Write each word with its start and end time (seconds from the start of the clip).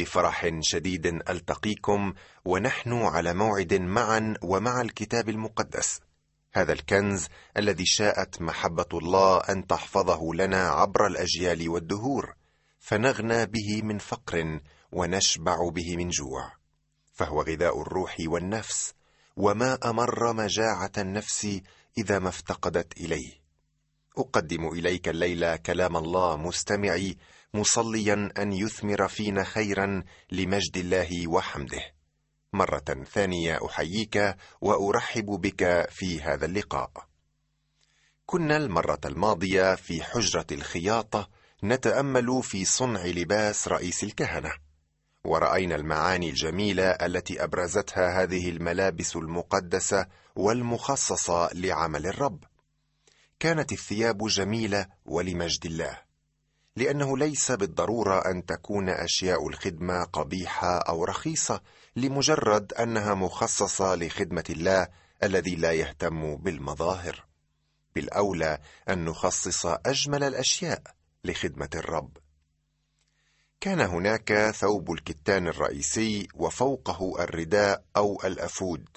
بفرح 0.00 0.50
شديد 0.60 1.06
ألتقيكم 1.06 2.12
ونحن 2.44 2.92
على 2.92 3.34
موعد 3.34 3.74
معا 3.74 4.34
ومع 4.42 4.80
الكتاب 4.80 5.28
المقدس. 5.28 6.00
هذا 6.52 6.72
الكنز 6.72 7.28
الذي 7.56 7.86
شاءت 7.86 8.42
محبة 8.42 8.86
الله 8.92 9.38
أن 9.38 9.66
تحفظه 9.66 10.34
لنا 10.34 10.68
عبر 10.68 11.06
الأجيال 11.06 11.68
والدهور 11.68 12.34
فنغنى 12.78 13.46
به 13.46 13.82
من 13.82 13.98
فقر 13.98 14.60
ونشبع 14.92 15.68
به 15.68 15.96
من 15.96 16.08
جوع. 16.08 16.52
فهو 17.12 17.42
غذاء 17.42 17.82
الروح 17.82 18.16
والنفس 18.26 18.94
وما 19.36 19.78
أمر 19.84 20.32
مجاعة 20.32 20.92
النفس 20.98 21.60
إذا 21.98 22.18
ما 22.18 22.28
افتقدت 22.28 22.96
إليه. 22.96 23.32
أقدم 24.18 24.68
إليك 24.68 25.08
الليلة 25.08 25.56
كلام 25.56 25.96
الله 25.96 26.36
مستمعي 26.36 27.16
مصليا 27.54 28.32
أن 28.38 28.52
يثمر 28.52 29.08
فينا 29.08 29.44
خيرا 29.44 30.04
لمجد 30.32 30.76
الله 30.76 31.28
وحمده. 31.28 31.82
مرة 32.52 33.04
ثانية 33.12 33.58
أحييك 33.66 34.36
وأرحب 34.60 35.24
بك 35.24 35.90
في 35.90 36.22
هذا 36.22 36.46
اللقاء. 36.46 36.90
كنا 38.26 38.56
المرة 38.56 39.00
الماضية 39.04 39.74
في 39.74 40.02
حجرة 40.02 40.46
الخياطه 40.52 41.28
نتأمل 41.64 42.42
في 42.42 42.64
صنع 42.64 43.04
لباس 43.06 43.68
رئيس 43.68 44.04
الكهنة. 44.04 44.52
ورأينا 45.24 45.74
المعاني 45.74 46.30
الجميلة 46.30 46.90
التي 46.90 47.44
أبرزتها 47.44 48.22
هذه 48.22 48.50
الملابس 48.50 49.16
المقدسة 49.16 50.06
والمخصصة 50.36 51.50
لعمل 51.54 52.06
الرب. 52.06 52.44
كانت 53.40 53.72
الثياب 53.72 54.26
جميلة 54.26 54.86
ولمجد 55.04 55.66
الله. 55.66 56.09
لأنه 56.80 57.18
ليس 57.18 57.52
بالضرورة 57.52 58.30
أن 58.30 58.46
تكون 58.46 58.88
أشياء 58.88 59.48
الخدمة 59.48 60.04
قبيحة 60.04 60.78
أو 60.78 61.04
رخيصة 61.04 61.60
لمجرد 61.96 62.72
أنها 62.72 63.14
مخصصة 63.14 63.94
لخدمة 63.94 64.44
الله 64.50 64.88
الذي 65.22 65.56
لا 65.56 65.72
يهتم 65.72 66.36
بالمظاهر. 66.36 67.24
بالأولى 67.94 68.58
أن 68.88 69.04
نخصص 69.04 69.66
أجمل 69.66 70.24
الأشياء 70.24 70.82
لخدمة 71.24 71.68
الرب. 71.74 72.16
كان 73.60 73.80
هناك 73.80 74.50
ثوب 74.50 74.92
الكتان 74.92 75.48
الرئيسي 75.48 76.28
وفوقه 76.34 77.24
الرداء 77.24 77.84
أو 77.96 78.20
الأفود. 78.24 78.88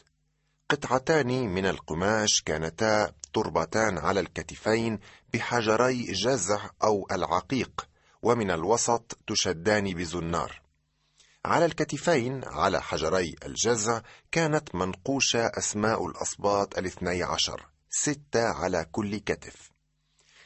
قطعتان 0.70 1.28
من 1.28 1.66
القماش 1.66 2.42
كانتا 2.42 3.12
تربتان 3.34 3.98
على 3.98 4.20
الكتفين 4.20 5.00
بحجري 5.34 6.04
جزع 6.04 6.70
أو 6.84 7.08
العقيق 7.12 7.88
ومن 8.22 8.52
الوسط 8.52 9.18
تشدان 9.28 9.94
بزنار. 9.94 10.62
على 11.46 11.66
الكتفين 11.66 12.42
على 12.44 12.82
حجري 12.82 13.36
الجزع 13.46 14.02
كانت 14.32 14.76
منقوشة 14.76 15.46
أسماء 15.46 16.06
الأسباط 16.06 16.78
الاثني 16.78 17.24
عشر 17.24 17.66
ستة 17.90 18.44
على 18.44 18.86
كل 18.92 19.18
كتف. 19.18 19.72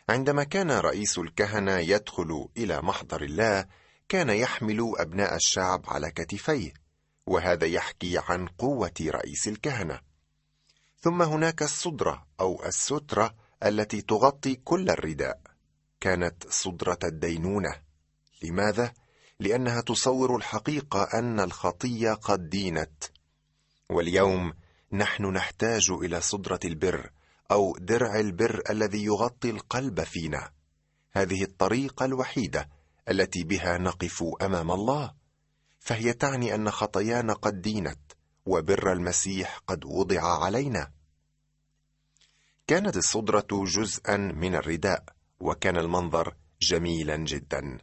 عندما 0.10 0.44
كان 0.44 0.72
رئيس 0.72 1.18
الكهنة 1.18 1.78
يدخل 1.78 2.50
إلى 2.58 2.82
محضر 2.82 3.22
الله 3.22 3.66
كان 4.10 4.30
يحمل 4.30 4.94
أبناء 4.98 5.36
الشعب 5.36 5.84
على 5.88 6.12
كتفيه 6.12 6.73
وهذا 7.28 7.66
يحكي 7.66 8.18
عن 8.18 8.48
قوة 8.48 8.94
رئيس 9.02 9.48
الكهنة. 9.48 10.06
ثم 11.08 11.22
هناك 11.22 11.61
الصدرة 11.61 12.27
أو 12.39 12.66
السترة 12.66 13.36
التي 13.66 14.02
تغطي 14.02 14.55
كل 14.55 14.89
الرداء. 14.89 15.39
كانت 15.99 16.47
صدرة 16.49 16.99
الدينونة. 17.03 17.75
لماذا؟ 18.44 18.94
لأنها 19.39 19.81
تصور 19.81 20.36
الحقيقة 20.36 21.03
أن 21.03 21.39
الخطية 21.39 22.14
قد 22.14 22.49
دينت. 22.49 23.03
واليوم 23.89 24.53
نحن 24.91 25.25
نحتاج 25.25 25.91
إلى 25.91 26.22
صدرة 26.22 26.59
البر 26.66 27.11
أو 27.52 27.77
درع 27.80 28.19
البر 28.19 28.61
الذي 28.70 29.03
يغطي 29.03 29.49
القلب 29.49 30.03
فينا. 30.03 30.49
هذه 31.11 31.43
الطريقة 31.43 32.05
الوحيدة 32.05 32.70
التي 33.09 33.43
بها 33.43 33.77
نقف 33.77 34.23
أمام 34.42 34.71
الله. 34.71 35.14
فهي 35.80 36.14
تعني 36.14 36.55
أن 36.55 36.71
خطايانا 36.71 37.33
قد 37.33 37.61
دينت 37.61 37.99
وبر 38.45 38.92
المسيح 38.92 39.58
قد 39.67 39.86
وضع 39.86 40.43
علينا. 40.43 40.96
كانت 42.67 42.98
الصدرة 42.98 43.48
جزءا 43.52 44.17
من 44.17 44.55
الرداء 44.55 45.04
وكان 45.39 45.78
المنظر 45.78 46.36
جميلا 46.61 47.16
جدا. 47.16 47.78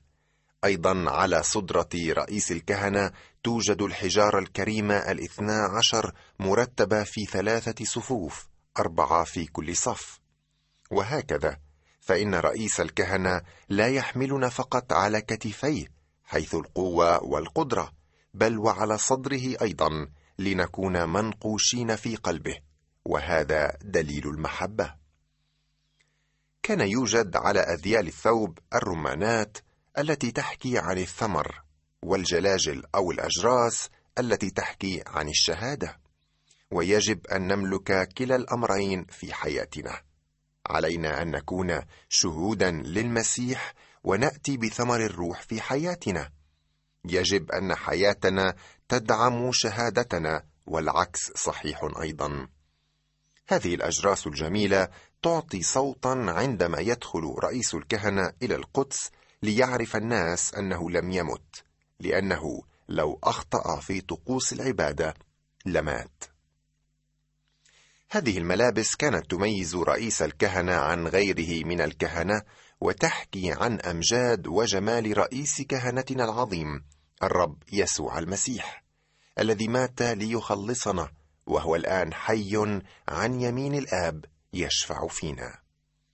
أيضا 0.64 1.10
على 1.10 1.42
صدرة 1.42 1.88
رئيس 1.94 2.52
الكهنة 2.52 3.10
توجد 3.44 3.82
الحجارة 3.82 4.38
الكريمة 4.38 4.94
الاثنا 4.94 5.68
عشر 5.78 6.12
مرتبة 6.38 7.04
في 7.04 7.24
ثلاثة 7.24 7.84
صفوف 7.84 8.48
أربعة 8.78 9.24
في 9.24 9.46
كل 9.46 9.76
صف. 9.76 10.20
وهكذا 10.90 11.56
فإن 12.00 12.34
رئيس 12.34 12.80
الكهنة 12.80 13.42
لا 13.68 13.88
يحملنا 13.88 14.48
فقط 14.48 14.92
على 14.92 15.20
كتفيه 15.20 15.86
حيث 16.24 16.54
القوة 16.54 17.24
والقدرة 17.24 17.92
بل 18.34 18.58
وعلى 18.58 18.98
صدره 18.98 19.56
أيضا 19.62 20.08
لنكون 20.38 21.08
منقوشين 21.08 21.96
في 21.96 22.16
قلبه. 22.16 22.73
وهذا 23.04 23.78
دليل 23.82 24.28
المحبة. 24.28 24.94
كان 26.62 26.80
يوجد 26.80 27.36
على 27.36 27.60
أذيال 27.60 28.06
الثوب 28.06 28.58
الرمانات 28.74 29.58
التي 29.98 30.30
تحكي 30.30 30.78
عن 30.78 30.98
الثمر 30.98 31.62
والجلاجل 32.02 32.82
أو 32.94 33.10
الأجراس 33.10 33.90
التي 34.18 34.50
تحكي 34.50 35.02
عن 35.06 35.28
الشهادة 35.28 36.00
ويجب 36.70 37.26
أن 37.26 37.46
نملك 37.46 38.08
كلا 38.08 38.36
الأمرين 38.36 39.04
في 39.04 39.34
حياتنا. 39.34 40.02
علينا 40.66 41.22
أن 41.22 41.30
نكون 41.30 41.80
شهودا 42.08 42.70
للمسيح 42.70 43.74
ونأتي 44.04 44.56
بثمر 44.56 45.06
الروح 45.06 45.42
في 45.42 45.60
حياتنا. 45.60 46.30
يجب 47.04 47.50
أن 47.50 47.74
حياتنا 47.74 48.54
تدعم 48.88 49.50
شهادتنا 49.52 50.42
والعكس 50.66 51.32
صحيح 51.36 51.90
أيضا. 52.02 52.48
هذه 53.46 53.74
الأجراس 53.74 54.26
الجميلة 54.26 54.88
تعطي 55.22 55.62
صوتا 55.62 56.24
عندما 56.28 56.80
يدخل 56.80 57.34
رئيس 57.42 57.74
الكهنة 57.74 58.32
إلى 58.42 58.54
القدس 58.54 59.10
ليعرف 59.42 59.96
الناس 59.96 60.54
أنه 60.54 60.90
لم 60.90 61.10
يمت 61.10 61.64
لأنه 62.00 62.62
لو 62.88 63.18
أخطأ 63.24 63.80
في 63.80 64.00
طقوس 64.00 64.52
العبادة 64.52 65.14
لمات. 65.66 66.24
هذه 68.10 68.38
الملابس 68.38 68.94
كانت 68.94 69.30
تميز 69.30 69.76
رئيس 69.76 70.22
الكهنة 70.22 70.72
عن 70.72 71.06
غيره 71.06 71.66
من 71.66 71.80
الكهنة 71.80 72.42
وتحكي 72.80 73.52
عن 73.52 73.80
أمجاد 73.80 74.46
وجمال 74.46 75.18
رئيس 75.18 75.62
كهنتنا 75.62 76.24
العظيم 76.24 76.84
الرب 77.22 77.62
يسوع 77.72 78.18
المسيح 78.18 78.84
الذي 79.38 79.68
مات 79.68 80.02
ليخلصنا 80.02 81.08
وهو 81.46 81.76
الآن 81.76 82.14
حي 82.14 82.82
عن 83.08 83.40
يمين 83.40 83.74
الآب 83.74 84.24
يشفع 84.52 85.06
فينا. 85.06 85.58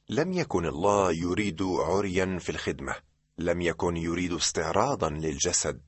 لم 0.09 0.33
يكن 0.33 0.67
الله 0.67 1.13
يريد 1.13 1.63
عريا 1.63 2.39
في 2.39 2.51
الخدمة 2.51 2.95
لم 3.39 3.61
يكن 3.61 3.97
يريد 3.97 4.33
استعراضا 4.33 5.11
للجسد 5.11 5.81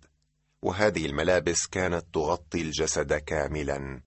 وهذه 0.62 1.06
الملابس 1.06 1.66
كانت 1.66 2.04
تغطي 2.14 2.62
الجسد 2.62 3.12
كاملا. 3.12 4.02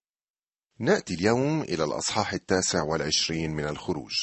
نأتي 0.80 1.14
اليوم 1.14 1.62
إلى 1.62 1.84
الأصحاح 1.84 2.34
التاسع 2.34 2.84
والعشرين 2.84 3.52
من 3.52 3.68
الخروج. 3.68 4.14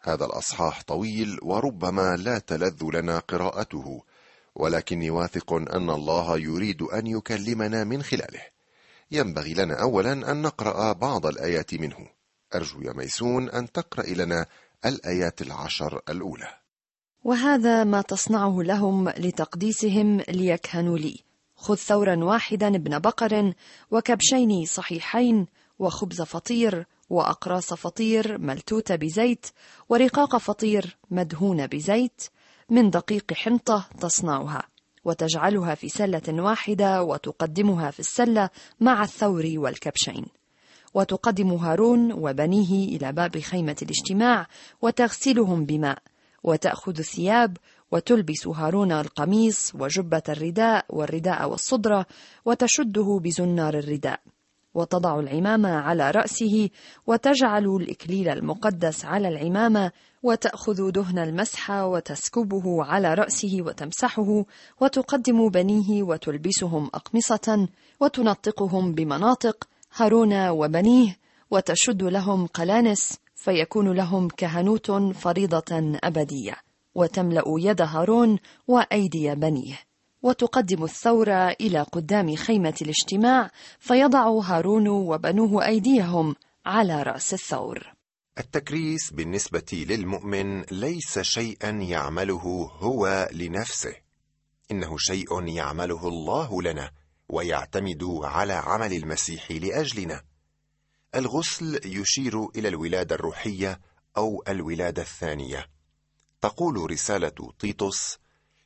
هذا 0.00 0.24
الأصحاح 0.24 0.82
طويل 0.82 1.38
وربما 1.42 2.16
لا 2.16 2.38
تلذ 2.38 2.84
لنا 2.94 3.18
قراءته 3.18 4.04
ولكني 4.54 5.10
واثق 5.10 5.52
أن 5.52 5.90
الله 5.90 6.38
يريد 6.38 6.82
أن 6.82 7.06
يكلمنا 7.06 7.84
من 7.84 8.02
خلاله. 8.02 8.59
ينبغي 9.10 9.54
لنا 9.54 9.82
اولا 9.82 10.12
أن 10.12 10.42
نقرأ 10.42 10.92
بعض 10.92 11.26
الآيات 11.26 11.74
منه. 11.74 12.08
أرجو 12.54 12.80
يا 12.82 12.92
ميسون 12.92 13.50
أن 13.50 13.72
تقرأ 13.72 14.06
لنا 14.06 14.46
الآيات 14.86 15.42
العشر 15.42 16.00
الأولى. 16.08 16.48
وهذا 17.24 17.84
ما 17.84 18.02
تصنعه 18.02 18.62
لهم 18.62 19.08
لتقديسهم 19.08 20.20
ليكهنوا 20.20 20.98
لي. 20.98 21.18
خذ 21.56 21.76
ثورا 21.76 22.24
واحدا 22.24 22.68
ابن 22.76 22.98
بقر 22.98 23.54
وكبشين 23.90 24.64
صحيحين 24.66 25.46
وخبز 25.78 26.22
فطير 26.22 26.86
وأقراص 27.10 27.74
فطير 27.74 28.38
ملتوته 28.38 28.96
بزيت 28.96 29.46
ورقاق 29.88 30.36
فطير 30.36 30.96
مدهونه 31.10 31.66
بزيت 31.66 32.22
من 32.70 32.90
دقيق 32.90 33.32
حنطة 33.32 33.88
تصنعها. 34.00 34.69
وتجعلها 35.04 35.74
في 35.74 35.88
سلة 35.88 36.22
واحدة 36.28 37.02
وتقدمها 37.02 37.90
في 37.90 38.00
السلة 38.00 38.50
مع 38.80 39.02
الثور 39.02 39.44
والكبشين. 39.56 40.26
وتقدم 40.94 41.50
هارون 41.52 42.12
وبنيه 42.12 42.96
إلى 42.96 43.12
باب 43.12 43.38
خيمة 43.38 43.76
الاجتماع 43.82 44.46
وتغسلهم 44.82 45.64
بماء 45.64 45.98
وتأخذ 46.42 46.98
الثياب 46.98 47.56
وتلبس 47.92 48.46
هارون 48.46 48.92
القميص 48.92 49.72
وجبة 49.74 50.22
الرداء 50.28 50.84
والرداء 50.88 51.50
والصدرة 51.50 52.06
وتشده 52.44 53.20
بزنار 53.22 53.74
الرداء. 53.78 54.20
وتضع 54.74 55.20
العمامة 55.20 55.68
على 55.68 56.10
رأسه 56.10 56.70
وتجعل 57.06 57.64
الإكليل 57.64 58.28
المقدس 58.28 59.04
على 59.04 59.28
العمامة 59.28 59.92
وتأخذ 60.22 60.90
دهن 60.90 61.18
المسح 61.18 61.70
وتسكبه 61.70 62.84
على 62.84 63.14
رأسه 63.14 63.58
وتمسحه 63.60 64.44
وتقدم 64.80 65.48
بنيه 65.48 66.02
وتلبسهم 66.02 66.90
أقمصة 66.94 67.68
وتنطقهم 68.00 68.92
بمناطق 68.92 69.68
هارون 69.96 70.48
وبنيه 70.48 71.16
وتشد 71.50 72.02
لهم 72.02 72.46
قلانس 72.46 73.18
فيكون 73.34 73.92
لهم 73.92 74.28
كهنوت 74.28 74.90
فريضة 75.14 75.98
أبدية 76.04 76.56
وتملأ 76.94 77.44
يد 77.58 77.82
هارون 77.82 78.38
وأيدي 78.68 79.34
بنيه. 79.34 79.89
وتقدم 80.22 80.84
الثورة 80.84 81.50
إلى 81.60 81.82
قدام 81.82 82.36
خيمة 82.36 82.74
الاجتماع 82.82 83.50
فيضع 83.78 84.28
هارون 84.28 84.88
وبنوه 84.88 85.66
أيديهم 85.66 86.36
على 86.66 87.02
رأس 87.02 87.34
الثور. 87.34 87.92
التكريس 88.38 89.12
بالنسبة 89.12 89.86
للمؤمن 89.88 90.62
ليس 90.62 91.18
شيئا 91.18 91.70
يعمله 91.70 92.70
هو 92.78 93.28
لنفسه. 93.32 93.94
إنه 94.70 94.96
شيء 94.98 95.46
يعمله 95.46 96.08
الله 96.08 96.62
لنا 96.62 96.90
ويعتمد 97.28 98.04
على 98.22 98.52
عمل 98.52 98.92
المسيح 98.92 99.50
لأجلنا. 99.50 100.22
الغسل 101.14 101.80
يشير 101.84 102.48
إلى 102.56 102.68
الولادة 102.68 103.14
الروحية 103.14 103.80
أو 104.16 104.42
الولادة 104.48 105.02
الثانية. 105.02 105.66
تقول 106.40 106.90
رسالة 106.90 107.52
تيتوس 107.58 108.18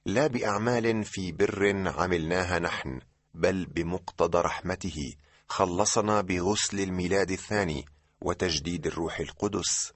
لا 0.06 0.26
بأعمال 0.26 1.04
في 1.04 1.32
بر 1.32 1.88
عملناها 1.88 2.58
نحن 2.58 3.00
بل 3.34 3.66
بمقتضى 3.66 4.38
رحمته 4.38 5.14
خلصنا 5.48 6.20
بغسل 6.20 6.80
الميلاد 6.80 7.30
الثاني 7.30 7.84
وتجديد 8.20 8.86
الروح 8.86 9.20
القدس. 9.20 9.92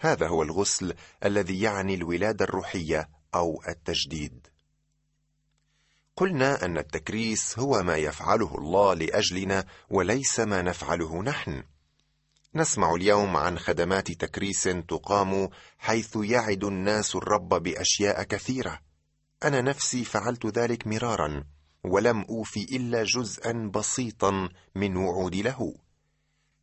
هذا 0.00 0.28
هو 0.28 0.42
الغسل 0.42 0.94
الذي 1.24 1.60
يعني 1.60 1.94
الولادة 1.94 2.44
الروحية 2.44 3.08
أو 3.34 3.62
التجديد. 3.68 4.46
قلنا 6.16 6.64
أن 6.64 6.78
التكريس 6.78 7.58
هو 7.58 7.82
ما 7.82 7.96
يفعله 7.96 8.54
الله 8.58 8.94
لأجلنا 8.94 9.64
وليس 9.90 10.40
ما 10.40 10.62
نفعله 10.62 11.22
نحن. 11.22 11.62
نسمع 12.54 12.94
اليوم 12.94 13.36
عن 13.36 13.58
خدمات 13.58 14.12
تكريس 14.12 14.62
تقام 14.62 15.48
حيث 15.78 16.16
يعد 16.16 16.64
الناس 16.64 17.16
الرب 17.16 17.48
بأشياء 17.48 18.22
كثيرة. 18.22 18.85
أنا 19.44 19.60
نفسي 19.60 20.04
فعلت 20.04 20.46
ذلك 20.46 20.86
مرارا 20.86 21.44
ولم 21.84 22.20
اوفي 22.20 22.76
إلا 22.76 23.04
جزءا 23.04 23.70
بسيطا 23.74 24.48
من 24.74 24.96
وعودي 24.96 25.42
له. 25.42 25.74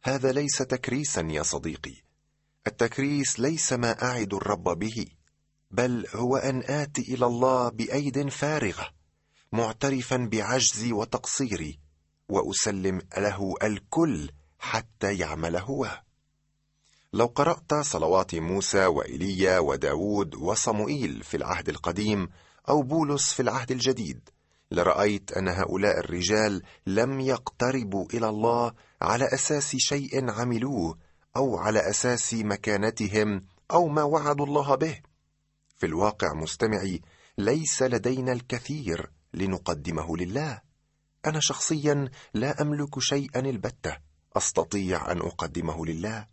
هذا 0.04 0.32
ليس 0.32 0.58
تكريسا 0.58 1.22
يا 1.22 1.44
صديقي. 1.44 1.96
التكريس 2.68 3.40
ليس 3.40 3.74
ما 3.74 4.04
أعد 4.04 4.34
الرب 4.34 4.64
به 4.64 5.06
بل 5.72 6.08
هو 6.16 6.38
أن 6.38 6.64
آتي 6.64 7.02
إلى 7.02 7.26
الله 7.26 7.70
بأيد 7.70 8.30
فارغة 8.30 8.90
معترفا 9.52 10.18
بعجزي 10.32 10.94
وتقصيري 10.94 11.80
وأسلم 12.30 13.02
له 13.18 13.56
الكل 13.64 14.30
حتى 14.60 15.18
يعمل 15.18 15.56
هو. 15.56 16.02
لو 17.14 17.26
قرأت 17.26 17.74
صلوات 17.74 18.36
موسى 18.36 18.86
وايليا 18.86 19.60
وداود 19.60 20.36
وصموئيل 20.36 21.24
في 21.24 21.38
العهد 21.38 21.70
القديم 21.70 22.30
أو 22.70 22.82
بولس 22.82 23.34
في 23.34 23.42
العهد 23.42 23.72
الجديد. 23.72 24.30
لرأيت 24.72 25.32
أن 25.32 25.48
هؤلاء 25.48 26.00
الرجال 26.00 26.64
لم 26.88 27.20
يقتربوا 27.20 28.06
إلى 28.14 28.30
الله 28.30 28.74
على 29.02 29.26
أساس 29.34 29.76
شيء 29.76 30.32
عملوه 30.32 30.98
أو 31.36 31.58
على 31.58 31.90
أساس 31.90 32.34
مكانتهم 32.34 33.42
أو 33.72 33.88
ما 33.88 34.04
وعدوا 34.04 34.46
الله 34.46 34.76
به. 34.76 35.02
في 35.78 35.86
الواقع 35.86 36.34
مستمعي 36.34 37.02
ليس 37.38 37.82
لدينا 37.82 38.32
الكثير 38.32 39.12
لنقدمه 39.34 40.18
لله. 40.18 40.62
أنا 41.26 41.40
شخصيا 41.40 42.10
لا 42.34 42.62
أملك 42.62 43.00
شيئا 43.00 43.40
البتة. 43.40 43.98
أستطيع 44.38 45.12
أن 45.12 45.18
أقدمه 45.18 45.86
لله. 45.86 46.28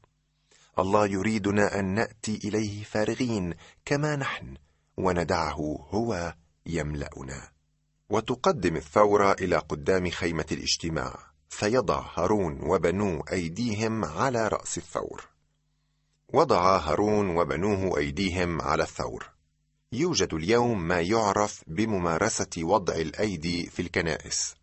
الله 0.78 1.06
يريدنا 1.06 1.78
أن 1.78 1.94
نأتي 1.94 2.40
إليه 2.44 2.84
فارغين 2.84 3.54
كما 3.84 4.16
نحن. 4.16 4.56
وندعه 5.04 5.86
هو 5.90 6.34
يملانا. 6.66 7.48
وتقدم 8.10 8.76
الثوره 8.76 9.32
إلى 9.32 9.56
قدام 9.56 10.10
خيمه 10.10 10.46
الاجتماع. 10.52 11.30
فيضع 11.48 12.06
هارون 12.14 12.60
وبنوه 12.62 13.24
ايديهم 13.32 14.04
على 14.04 14.48
راس 14.48 14.78
الثور. 14.78 15.28
وضع 16.32 16.76
هارون 16.76 17.36
وبنوه 17.36 17.98
ايديهم 17.98 18.62
على 18.62 18.82
الثور. 18.82 19.30
يوجد 19.92 20.34
اليوم 20.34 20.88
ما 20.88 21.00
يعرف 21.00 21.64
بممارسه 21.66 22.50
وضع 22.58 22.94
الايدي 22.94 23.66
في 23.66 23.82
الكنائس. 23.82 24.54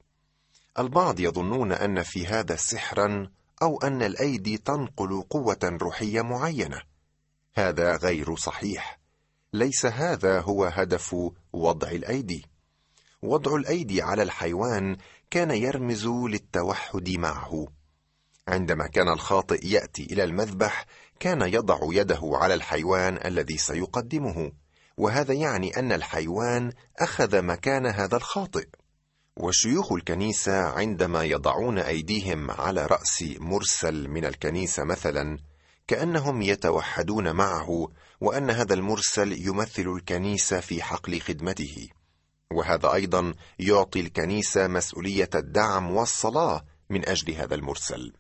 البعض 0.80 1.19
يظنون 1.19 1.72
أن 1.72 2.04
في 2.04 2.28
هذا 2.28 2.56
سحرا 2.56 3.31
أو 3.62 3.78
أن 3.78 4.01
الأيدي 4.01 4.57
تنقل 4.57 5.22
قوة 5.30 5.78
روحية 5.81 6.22
معينة. 6.22 6.81
هذا 7.56 7.95
غير 7.95 8.36
صحيح. 8.36 9.00
ليس 9.57 9.86
هذا 9.86 10.39
هو 10.39 10.65
هدف 10.65 11.15
وضع 11.54 11.92
الأيدي. 11.92 12.45
وضع 13.21 13.56
الأيدي 13.56 14.01
على 14.01 14.24
الحيوان 14.24 14.98
كان 15.31 15.51
يرمز 15.51 16.07
للتوحد 16.07 17.09
معه. 17.09 17.68
عندما 18.48 18.88
كان 18.88 19.09
الخاطئ 19.09 19.68
يأتي 19.68 20.04
إلى 20.04 20.24
المذبح 20.24 20.86
كان 21.19 21.42
يضع 21.42 21.80
يده 21.83 22.19
على 22.24 22.54
الحيوان 22.54 23.19
الذي 23.25 23.57
سيقدمه. 23.57 24.51
وهذا 24.98 25.33
يعني 25.33 25.80
أن 25.80 25.92
الحيوان 25.92 26.71
أخذ 27.00 27.42
مكان 27.42 27.86
هذا 27.86 28.18
الخاطئ. 28.18 28.68
وشيوخ 29.38 29.92
الكنيسة 29.94 30.62
عندما 30.62 31.24
يضعون 31.24 31.80
أيديهم 31.80 32.51
على 32.51 32.86
رأس 32.86 33.24
مرسل 33.39 34.07
من 34.07 34.25
الكنيسة 34.25 34.83
مثلا 34.83 35.38
كأنهم 35.88 36.42
يتوحدون 36.42 37.36
معه 37.36 37.88
وأن 38.22 38.50
هذا 38.50 38.74
المرسل 38.74 39.48
يمثل 39.48 39.88
الكنيسة 39.95 40.60
في 40.60 40.84
حقل 40.84 41.22
خدمته. 41.22 41.89
وهذا 42.51 42.94
أيضا 42.94 43.34
يعطي 43.60 44.00
الكنيسة 44.00 44.68
مسؤولية 44.68 45.30
الدعم 45.36 45.92
والصلاة 45.92 46.66
من 46.90 47.09
أجل 47.09 47.33
هذا 47.33 47.56
المرسل. 47.56 48.14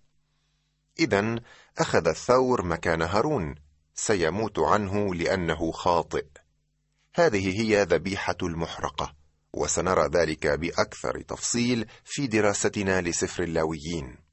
اذا 0.99 1.35
أخذ 1.77 2.07
الثور 2.07 2.65
مكان 2.65 3.01
هارون 3.01 3.55
سيموت 3.95 4.59
عنه 4.59 5.15
لأنه 5.15 5.71
خاطئ. 5.71 6.25
هذه 7.15 7.61
هي 7.61 7.83
ذبيحة 7.83 8.37
المحرقة 8.43 9.13
وسنرى 9.53 10.07
ذلك 10.07 10.47
بأكثر 10.47 11.21
تفصيل 11.21 11.85
في 12.05 12.27
دراستنا 12.27 13.01
لسفر 13.01 13.43
اللاويين. 13.43 14.26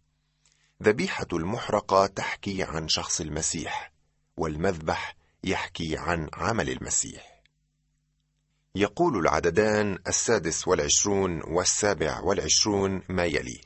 ذبيحة 0.82 1.26
المحرقه 1.32 2.06
تحكي 2.06 2.62
عن 2.62 2.88
شخص 2.88 3.20
المسيح 3.20 3.92
والمذبح 4.36 5.16
يحكي 5.44 5.96
عن 5.96 6.28
عمل 6.32 6.70
المسيح. 6.70 7.42
يقول 8.74 9.18
العددان 9.18 9.98
السادس 10.06 10.68
والعشرون 10.68 11.42
والسابع 11.44 12.20
والعشرون 12.20 13.02
ما 13.08 13.24
يلي. 13.24 13.60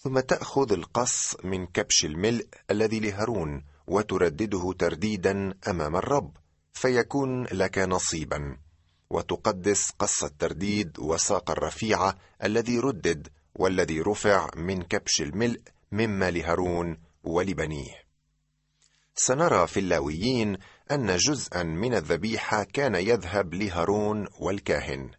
ثم 0.00 0.20
تأخذ 0.20 0.72
القص 0.72 1.36
من 1.44 1.66
كبش 1.66 2.04
الملء 2.04 2.46
الذي 2.70 3.00
لهارون 3.00 3.64
وتردده 3.86 4.72
ترديدا 4.78 5.54
أمام 5.68 5.96
الرب 5.96 6.36
فيكون 6.72 7.44
لك 7.44 7.78
نصيبا. 7.78 8.56
وتقدس 9.10 9.90
قص 9.90 10.24
الترديد 10.24 10.98
وساق 10.98 11.50
الرفيعه 11.50 12.16
الذي 12.44 12.78
ردد 12.78 13.28
والذي 13.54 14.00
رفع 14.00 14.50
من 14.56 14.82
كبش 14.82 15.22
الملء 15.22 15.60
مما 15.92 16.30
لهارون 16.30 16.96
ولبنيه. 17.24 18.06
سنرى 19.14 19.66
في 19.66 19.80
اللاويين 19.80 20.58
أن 20.90 21.16
جزءا 21.16 21.62
من 21.62 21.94
الذبيحة 21.94 22.64
كان 22.64 22.94
يذهب 22.94 23.54
لهارون 23.54 24.26
والكاهن. 24.40 25.10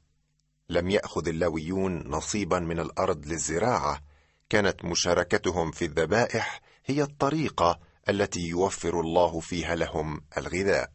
لم 0.70 0.90
يأخذ 0.90 1.28
اللاويون 1.28 2.08
نصيبا 2.08 2.60
من 2.60 2.80
الأرض 2.80 3.26
للزراعة. 3.26 4.02
كانت 4.50 4.86
مشاركتهم 4.86 5.72
في 5.72 5.86
الذبائح 5.86 6.62
هي 6.86 7.02
الطريقة 7.02 7.80
التي 8.10 8.48
يوفر 8.48 9.00
الله 9.00 9.40
فيها 9.40 9.76
لهم 9.76 10.22
الغذاء. 10.38 10.92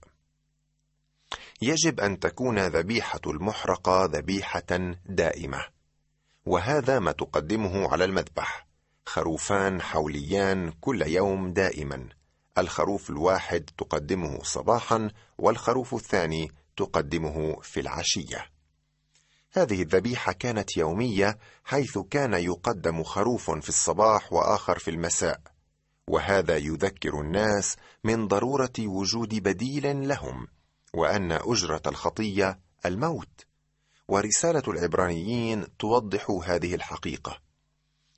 يجب 1.63 2.01
أن 2.01 2.19
تكون 2.19 2.59
ذبيحة 2.59 3.21
المحرقة 3.27 4.05
ذبيحة 4.05 4.97
دائمة 5.07 5.65
وهذا 6.47 6.99
ما 6.99 7.13
تقدمه 7.13 7.93
على 7.93 8.05
المذبح. 8.05 8.72
خروفان 9.07 9.83
حوليان 9.83 10.73
كل 10.81 11.03
يوم 11.03 11.53
دائما. 11.53 12.09
الخروف 12.59 13.11
الواحد 13.11 13.71
تقدمه 13.79 14.43
صباحا 14.43 15.11
والخروف 15.39 15.95
الثاني 15.95 16.53
تقدمه 16.77 17.61
في 17.61 17.81
العشية. 17.81 18.47
هذه 19.53 19.83
الذبيحة 19.83 20.33
كانت 20.33 20.77
يومية 20.77 21.39
حيث 21.65 21.99
كان 21.99 22.35
يقدم 22.35 23.03
خروف 23.03 23.51
في 23.51 23.69
الصباح 23.69 24.33
وآخر 24.33 24.79
في 24.79 24.91
المساء. 24.91 25.41
وهذا 26.09 26.57
يذكر 26.57 27.21
الناس 27.21 27.77
من 28.05 28.29
ضرورة 28.29 28.73
وجود 28.79 29.35
بديل 29.35 30.09
لهم 30.09 30.49
وأن 30.95 31.33
أجرة 31.33 31.83
الخطية 31.87 32.59
الموت. 32.87 33.47
ورسالة 34.09 34.63
العبرانيين 34.69 35.77
توضح 35.79 36.31
هذه 36.45 36.75
الحقيقة. 36.75 37.52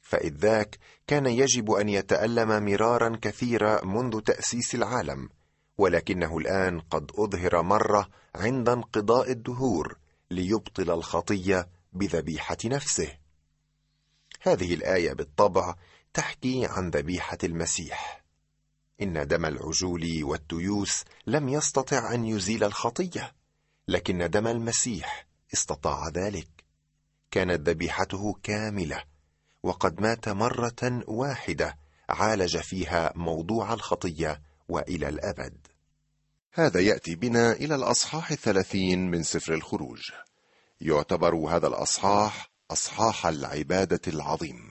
فإذ 0.05 0.35
ذاك 0.35 0.79
كان 1.07 1.27
يجب 1.27 1.71
أن 1.71 1.89
يتألم 1.89 2.65
مرارا 2.65 3.19
كثيرا 3.23 3.85
منذ 3.85 4.21
تأسيس 4.21 4.75
العالم 4.75 5.29
ولكنه 5.79 6.39
الآن 6.39 6.81
قد 6.81 7.11
أظهر 7.15 7.63
مرة 7.63 8.09
عند 8.35 8.69
انقضاء 8.69 9.31
الدهور 9.31 9.99
ليبطل 10.31 10.91
الخطية 10.91 11.69
بذبيحة 11.93 12.57
نفسه. 12.65 13.19
هذه 14.41 14.75
الآية 14.75 15.13
بالطبع 15.13 15.75
تحكي 16.15 16.67
عن 16.67 16.91
ذبيحة 16.91 17.39
المسيح. 17.45 18.25
إن 19.03 19.27
دم 19.27 19.47
العجول 19.47 20.25
والتيوس 20.25 21.05
لم 21.27 21.49
يستطع 21.49 22.15
أن 22.15 22.25
يزيل 22.25 22.65
الخطية 22.65 23.35
لكن 23.89 24.31
دم 24.31 24.47
المسيح 24.47 25.27
استطاع 25.55 26.09
ذلك. 26.09 26.49
كانت 27.31 27.69
ذبيحته 27.69 28.35
كاملة 28.43 29.14
وقد 29.65 30.01
مات 30.01 30.29
مرة 30.29 31.03
واحدة 31.09 31.79
عالج 32.09 32.57
فيها 32.57 33.13
موضوع 33.15 33.75
الخطية 33.75 34.43
وإلى 34.69 35.09
الأبد. 35.09 35.57
هذا 36.53 36.81
يأتي 36.81 37.15
بنا 37.15 37.53
إلى 37.53 37.75
الأصحاح 37.75 38.31
الثلاثين 38.31 39.11
من 39.11 39.23
سفر 39.23 39.55
الخروج. 39.55 40.01
يعتبر 40.81 41.35
هذا 41.35 41.67
الأصحاح 41.67 42.51
أصحاح 42.71 43.27
العبادة 43.27 44.01
العظيم. 44.07 44.71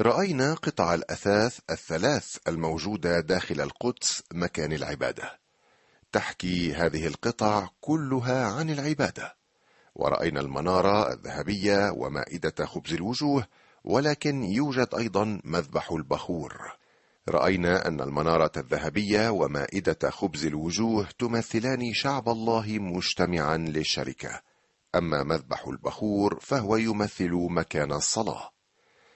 رأينا 0.00 0.54
قطع 0.54 0.94
الأثاث 0.94 1.58
الثلاث 1.70 2.36
الموجودة 2.48 3.20
داخل 3.20 3.60
القدس 3.60 4.22
مكان 4.32 4.72
العبادة. 4.72 5.38
تحكي 6.12 6.74
هذه 6.74 7.06
القطع 7.06 7.68
كلها 7.80 8.46
عن 8.46 8.70
العبادة. 8.70 9.36
ورأينا 9.94 10.40
المنارة 10.40 11.12
الذهبية 11.12 11.90
ومائدة 11.90 12.66
خبز 12.66 12.92
الوجوه 12.92 13.46
ولكن 13.84 14.44
يوجد 14.44 14.88
أيضا 14.98 15.40
مذبح 15.44 15.92
البخور. 15.92 16.76
رأينا 17.28 17.88
أن 17.88 18.00
المنارة 18.00 18.52
الذهبية 18.56 19.28
ومائدة 19.28 20.10
خبز 20.10 20.46
الوجوه 20.46 21.08
تمثلان 21.18 21.92
شعب 21.92 22.28
الله 22.28 22.78
مجتمعا 22.78 23.56
للشركة. 23.56 24.40
أما 24.94 25.22
مذبح 25.22 25.66
البخور 25.66 26.38
فهو 26.40 26.76
يمثل 26.76 27.30
مكان 27.32 27.92
الصلاة. 27.92 28.50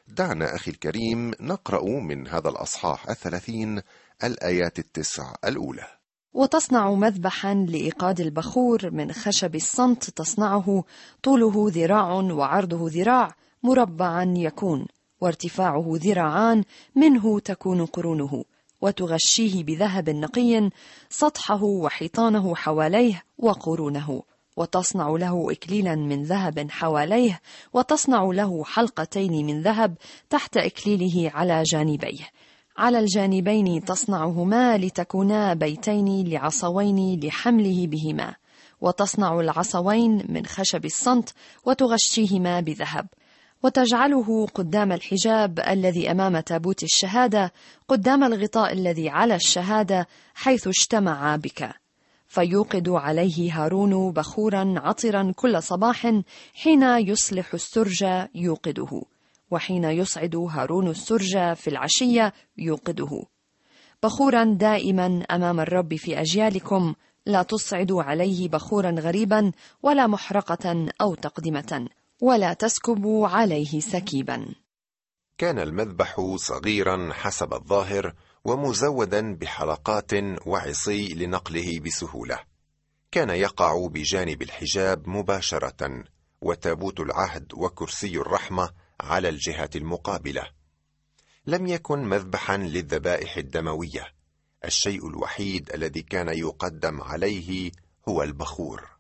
دعنا 0.09 0.55
أخي 0.55 0.71
الكريم 0.71 1.31
نقرأ 1.41 1.83
من 2.01 2.29
هذا 2.29 2.49
الأصحاح 2.49 3.11
الثلاثين 3.11 3.83
الآيات 4.25 4.79
التسع 4.79 5.35
الأولى. 5.45 5.87
وتصنع 6.33 6.91
مذبحا 6.91 7.55
لإيقاد 7.55 8.21
البخور 8.21 8.91
من 8.91 9.13
خشب 9.13 9.55
الصمت 9.55 10.11
تصنعه 10.11 10.85
طوله 11.23 11.71
ذراع 11.71 12.13
وعرضه 12.13 12.91
ذراع 12.91 13.35
مربعا 13.63 14.35
يكون 14.37 14.87
وارتفاعه 15.21 15.87
ذراعان 15.89 16.65
منه 16.97 17.41
تكون 17.41 17.87
قرونه 17.87 18.45
وتغشيه 18.81 19.65
بذهب 19.65 20.11
نقي 20.11 20.71
سطحه 21.11 21.63
وحيطانه 21.63 22.55
حواليه 22.55 23.23
وقرونه 23.39 24.23
وتصنع 24.57 25.09
له 25.09 25.53
إكليلا 25.53 25.95
من 25.95 26.23
ذهب 26.23 26.71
حواليه 26.71 27.41
وتصنع 27.73 28.25
له 28.25 28.65
حلقتين 28.65 29.47
من 29.47 29.63
ذهب 29.63 29.95
تحت 30.31 30.57
إكليله 30.57 31.31
على 31.35 31.63
جانبيه. 31.63 32.29
على 32.77 32.99
الجانبين 32.99 33.85
تصنعهما 33.85 34.79
لتكونا 34.79 35.55
بيتين 35.55 36.29
لعصوين 36.29 37.21
لحمله 37.21 37.87
بهما 37.87 38.35
وتصنع 38.81 39.41
العصوين 39.41 40.25
من 40.29 40.47
خشب 40.47 40.85
الصمت 40.85 41.35
وتغشيهما 41.65 42.61
بذهب. 42.61 43.07
وتجعله 43.63 44.47
قدام 44.47 44.93
الحجاب 44.93 45.61
الذي 45.61 46.11
أمام 46.11 46.41
تابوت 46.41 46.83
الشهادة 46.83 47.53
قدام 47.89 48.25
الغطاء 48.25 48.73
الذي 48.73 49.09
على 49.09 49.35
الشهادة 49.35 50.07
حيث 50.35 50.67
اجتمع 50.69 51.37
بك. 51.37 51.71
فيوقد 52.29 52.89
عليه 52.89 53.53
هارون 53.65 54.13
بخورا 54.13 54.75
عطرا 54.77 55.33
كل 55.37 55.63
صباح 55.63 56.13
حين 56.55 56.83
يصلح 56.83 57.55
السرج 57.55 58.05
يوقده 58.35 59.03
وحين 59.51 59.85
يصعد 59.85 60.37
هارون 60.37 60.89
السرج 60.89 61.55
في 61.55 61.69
العشية 61.69 62.33
يوقده. 62.59 63.23
بخورا 64.03 64.45
دائما 64.45 65.25
أمام 65.31 65.61
الرب 65.61 65.95
في 65.95 66.21
أجيالكم 66.21 66.95
لا 67.27 67.43
تصعدوا 67.43 68.03
عليه 68.03 68.49
بخورا 68.49 68.91
غريبا 68.91 69.53
ولا 69.83 70.07
محرقة 70.07 70.87
أو 71.01 71.15
تقدمة. 71.15 71.89
ولا 72.21 72.53
تسكبوا 72.53 73.29
عليه 73.29 73.81
سكيبا 73.81 74.55
كان 75.39 75.59
المذبح 75.59 76.21
صغيرا 76.37 77.13
حسب 77.13 77.55
الظاهر 77.55 78.15
ومزودا 78.45 79.35
بحلقات 79.35 80.13
وعصي 80.47 81.15
لنقله 81.15 81.81
بسهولة 81.81 82.39
كان 83.11 83.31
يقع 83.31 83.87
بجانب 83.87 84.43
الحجاب 84.43 85.09
مباشرة 85.09 86.05
وتابوت 86.41 87.01
العهد 87.01 87.55
وكرسي 87.55 88.17
الرحمة 88.17 88.71
على 89.01 89.29
الجهة 89.29 89.71
المقابلة. 89.77 90.51
لم 91.47 91.67
يكن 91.67 91.99
مذبحا 91.99 92.57
للذبائح 92.57 93.37
الدموية. 93.37 94.07
الشيء 94.65 95.09
الوحيد 95.09 95.71
الذي 95.75 96.03
كان 96.03 96.29
يقدم 96.29 97.03
عليه 97.03 97.73
هو 98.09 98.23
البخور. 98.23 98.98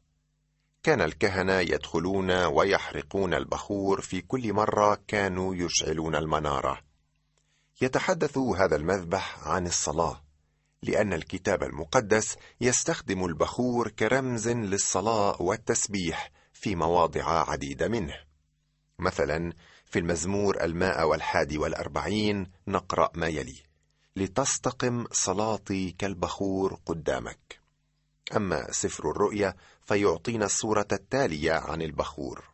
كان 0.82 1.00
الكهنة 1.00 1.52
يدخلون 1.52 2.30
ويحرقون 2.30 3.35
البخور 3.35 4.00
في 4.00 4.20
كل 4.20 4.52
مرة 4.52 4.99
كانوا 5.08 5.54
يشعلون 5.54 6.14
المنارة. 6.14 6.80
يتحدث 7.80 8.38
هذا 8.38 8.76
المذبح 8.76 9.49
عن 9.49 9.66
الصلاة، 9.66 10.23
لأن 10.82 11.12
الكتاب 11.12 11.62
المقدس 11.62 12.37
يستخدم 12.61 13.25
البخور 13.25 13.88
كرمز 13.88 14.49
للصلاة 14.49 15.42
والتسبيح 15.42 16.30
في 16.52 16.75
مواضع 16.75 17.50
عديدة 17.50 17.88
منه. 17.88 18.14
مثلا 18.99 19.52
في 19.85 19.99
المزمور 19.99 20.64
الماء 20.64 21.08
والحادي 21.08 21.58
والأربعين 21.58 22.50
نقرأ 22.68 23.11
ما 23.14 23.26
يلي 23.26 23.62
لتستقم 24.16 25.06
صلاتي 25.12 25.90
كالبخور 25.90 26.78
قدامك 26.87 27.61
أما 28.37 28.73
سفر 28.73 29.11
الرؤيا 29.11 29.54
فيعطينا 29.82 30.44
الصورة 30.44 30.88
التالية 30.92 31.52
عن 31.52 31.82
البخور. 31.82 32.44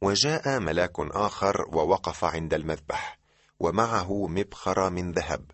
وجاء 0.00 0.60
ملاك 0.60 1.00
آخر 1.00 1.76
ووقف 1.76 2.24
عند 2.24 2.54
المذبح 2.54 3.18
ومعه 3.60 4.26
مبخرة 4.26 4.88
من 4.88 5.12
ذهب 5.12 5.50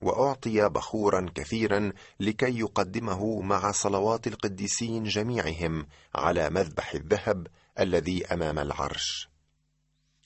وأعطي 0.00 0.68
بخورا 0.68 1.30
كثيرا 1.34 1.92
لكي 2.20 2.58
يقدمه 2.58 3.40
مع 3.40 3.72
صلوات 3.72 4.26
القديسين 4.26 5.04
جميعهم 5.04 5.86
على 6.14 6.50
مذبح 6.50 6.94
الذهب 6.94 7.46
الذي 7.80 8.26
أمام 8.26 8.58
العرش. 8.58 9.28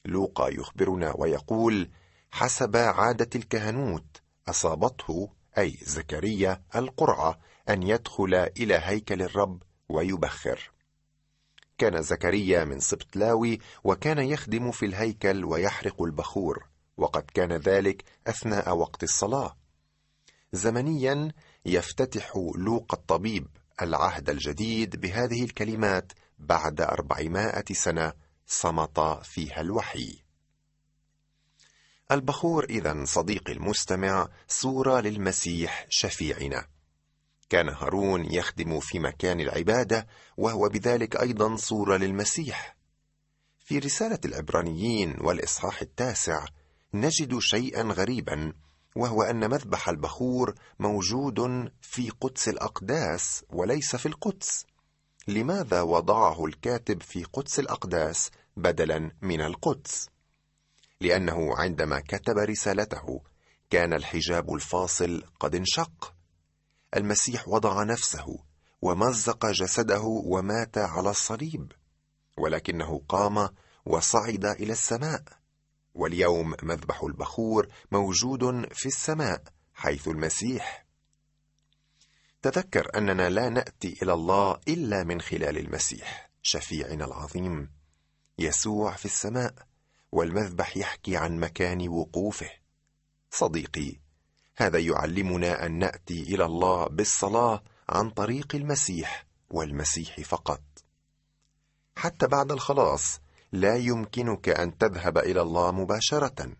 لوقا 0.04 0.48
يخبرنا 0.48 1.12
ويقول 1.16 1.90
حسب 2.30 2.76
عادة 2.76 3.30
الكهنوت 3.34 4.22
أصابته 4.48 5.28
أي 5.58 5.78
زكريا 5.82 6.62
القرعة 6.74 7.38
أن 7.68 7.82
يدخل 7.82 8.34
إلى 8.34 8.80
هيكل 8.82 9.22
الرب 9.22 9.62
ويبخر. 9.88 10.70
كان 11.78 12.02
زكريا 12.02 12.64
من 12.64 12.80
سبط 12.80 13.16
لاوي 13.16 13.58
وكان 13.84 14.18
يخدم 14.18 14.70
في 14.70 14.86
الهيكل 14.86 15.44
ويحرق 15.44 16.02
البخور 16.02 16.66
وقد 16.96 17.22
كان 17.34 17.52
ذلك 17.52 18.04
أثناء 18.26 18.76
وقت 18.76 19.02
الصلاة. 19.02 19.56
زمنيا 20.52 21.32
يفتتح 21.66 22.32
لوقا 22.56 22.98
الطبيب 22.98 23.46
العهد 23.82 24.30
الجديد 24.30 25.00
بهذه 25.00 25.44
الكلمات 25.44 26.12
بعد 26.38 26.80
أربعمائة 26.80 27.74
سنة 27.74 28.12
صمت 28.46 29.00
فيها 29.22 29.60
الوحي. 29.60 30.22
البخور 32.10 32.64
اذا 32.64 33.04
صديقي 33.04 33.52
المستمع 33.52 34.28
صورة 34.48 35.00
للمسيح 35.00 35.86
شفيعنا. 35.88 36.75
كان 37.48 37.68
هارون 37.68 38.24
يخدم 38.24 38.80
في 38.80 38.98
مكان 38.98 39.40
العبادة 39.40 40.06
وهو 40.36 40.68
بذلك 40.68 41.16
أيضا 41.16 41.56
صورة 41.56 41.96
للمسيح. 41.96 42.76
في 43.58 43.78
رسالة 43.78 44.18
العبرانيين 44.24 45.16
والإصحاح 45.20 45.82
التاسع 45.82 46.44
نجد 46.94 47.38
شيئا 47.38 47.82
غريبا 47.82 48.52
وهو 48.96 49.22
أن 49.22 49.50
مذبح 49.50 49.88
البخور 49.88 50.54
موجود 50.78 51.70
في 51.80 52.10
قدس 52.10 52.48
الأقداس 52.48 53.44
وليس 53.50 53.96
في 53.96 54.06
القدس. 54.06 54.66
لماذا 55.28 55.82
وضعه 55.82 56.44
الكاتب 56.44 57.02
في 57.02 57.24
قدس 57.24 57.58
الأقداس 57.58 58.30
بدلا 58.56 59.10
من 59.22 59.40
القدس؟ 59.40 60.08
لأنه 61.00 61.56
عندما 61.56 62.00
كتب 62.00 62.38
رسالته 62.38 63.22
كان 63.70 63.92
الحجاب 63.92 64.54
الفاصل 64.54 65.24
قد 65.40 65.54
انشق. 65.54 66.15
المسيح 66.96 67.48
وضع 67.48 67.82
نفسه 67.82 68.38
ومزق 68.82 69.46
جسده 69.46 70.02
ومات 70.02 70.78
على 70.78 71.10
الصليب 71.10 71.72
ولكنه 72.36 73.02
قام 73.08 73.48
وصعد 73.86 74.44
إلى 74.44 74.72
السماء. 74.72 75.22
واليوم 75.94 76.54
مذبح 76.62 77.02
البخور 77.02 77.68
موجود 77.92 78.72
في 78.72 78.86
السماء 78.86 79.42
حيث 79.74 80.08
المسيح. 80.08 80.86
تذكر 82.42 82.98
أننا 82.98 83.28
لا 83.28 83.48
نأتي 83.48 83.98
إلى 84.02 84.12
الله 84.12 84.60
إلا 84.68 85.04
من 85.04 85.20
خلال 85.20 85.58
المسيح 85.58 86.30
شفيعنا 86.42 87.04
العظيم 87.04 87.70
يسوع 88.38 88.92
في 88.92 89.04
السماء 89.04 89.54
والمذبح 90.12 90.76
يحكي 90.76 91.16
عن 91.16 91.40
مكان 91.40 91.88
وقوفه. 91.88 92.50
صديقي 93.30 94.00
هذا 94.56 94.78
يعلمنا 94.78 95.66
أن 95.66 95.78
نأتي 95.78 96.22
إلى 96.22 96.44
الله 96.44 96.88
بالصلاة 96.88 97.62
عن 97.88 98.10
طريق 98.10 98.54
المسيح 98.54 99.26
والمسيح 99.50 100.20
فقط. 100.20 100.62
حتى 101.96 102.26
بعد 102.26 102.52
الخلاص 102.52 103.20
لا 103.52 103.76
يمكنك 103.76 104.48
أن 104.48 104.78
تذهب 104.78 105.18
إلى 105.18 105.42
الله 105.42 105.72
مباشرة. 105.72 106.52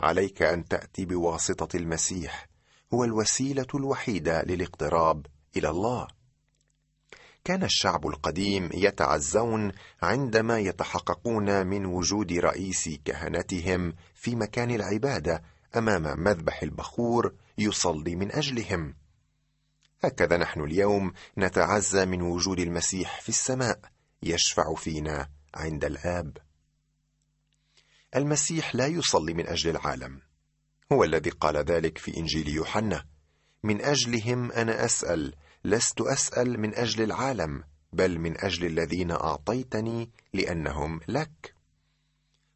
عليك 0.00 0.42
أن 0.42 0.64
تأتي 0.68 1.04
بواسطة 1.04 1.76
المسيح 1.76 2.48
هو 2.94 3.04
الوسيلة 3.04 3.66
الوحيدة 3.74 4.42
للاقتراب 4.42 5.26
إلى 5.56 5.70
الله. 5.70 6.08
كان 7.44 7.62
الشعب 7.62 8.06
القديم 8.06 8.68
يتعزون 8.74 9.72
عندما 10.02 10.58
يتحققون 10.58 11.66
من 11.66 11.86
وجود 11.86 12.32
رئيس 12.32 12.90
كهنتهم 13.04 13.94
في 14.14 14.36
مكان 14.36 14.70
العبادة 14.70 15.42
أمام 15.76 16.20
مذبح 16.20 16.62
البخور 16.62 17.34
يصلي 17.58 18.16
من 18.16 18.32
أجلهم. 18.32 18.94
هكذا 20.04 20.36
نحن 20.36 20.60
اليوم 20.60 21.12
نتعزى 21.38 22.06
من 22.06 22.22
وجود 22.22 22.60
المسيح 22.60 23.20
في 23.20 23.28
السماء 23.28 23.80
يشفع 24.22 24.74
فينا 24.74 25.28
عند 25.54 25.84
الآب. 25.84 26.36
المسيح 28.16 28.74
لا 28.74 28.86
يصلي 28.86 29.34
من 29.34 29.46
أجل 29.46 29.70
العالم. 29.70 30.20
هو 30.92 31.04
الذي 31.04 31.30
قال 31.30 31.56
ذلك 31.56 31.98
في 31.98 32.16
إنجيل 32.16 32.48
يوحنا. 32.48 33.04
من 33.62 33.84
أجلهم 33.84 34.52
أنا 34.52 34.84
أسأل 34.84 35.34
لست 35.64 36.00
أسأل 36.00 36.60
من 36.60 36.74
أجل 36.74 37.04
العالم 37.04 37.64
بل 37.92 38.18
من 38.18 38.44
أجل 38.44 38.66
الذين 38.66 39.10
أعطيتني 39.10 40.10
لأنهم 40.32 41.00
لك. 41.08 41.54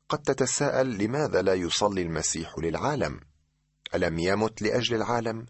قد 0.08 0.18
تتساءل 0.18 0.98
لماذا 0.98 1.42
لا 1.42 1.54
يصلي 1.54 2.02
المسيح 2.02 2.58
للعالم؟ 2.58 3.20
ألم 3.94 4.18
يمت 4.18 4.62
لأجل 4.62 4.96
العالم؟ 4.96 5.46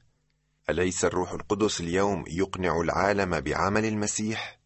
أليس 0.71 1.05
الروح 1.05 1.33
القدس 1.33 1.81
اليوم 1.81 2.25
يقنع 2.29 2.81
العالم 2.81 3.41
بعمل 3.41 3.85
المسيح؟ 3.85 4.59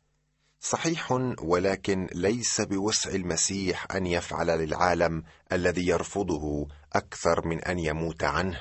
صحيح 0.60 1.12
ولكن 1.42 2.08
ليس 2.14 2.60
بوسع 2.60 3.10
المسيح 3.10 3.86
أن 3.94 4.06
يفعل 4.06 4.46
للعالم 4.46 5.22
الذي 5.52 5.86
يرفضه 5.86 6.68
أكثر 6.92 7.46
من 7.46 7.64
أن 7.64 7.78
يموت 7.78 8.24
عنه. 8.24 8.60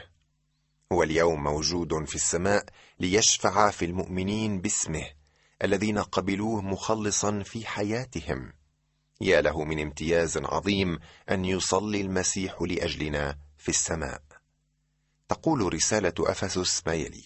هو 0.91 1.03
اليوم 1.03 1.43
موجود 1.43 2.05
في 2.05 2.15
السماء 2.15 2.65
ليشفع 2.99 3.69
في 3.69 3.85
المؤمنين 3.85 4.61
باسمه 4.61 5.05
الذين 5.63 5.99
قبلوه 5.99 6.61
مخلصا 6.61 7.43
في 7.43 7.67
حياتهم. 7.67 8.53
يا 9.21 9.41
له 9.41 9.63
من 9.63 9.79
امتياز 9.79 10.37
عظيم 10.37 10.99
أن 11.31 11.45
يصلي 11.45 12.01
المسيح 12.01 12.61
لأجلنا 12.61 13.37
في 13.57 13.69
السماء. 13.69 14.30
تقول 15.31 15.73
رسالة 15.73 16.13
افسس 16.19 16.87
ما 16.87 16.93
يلي 16.93 17.23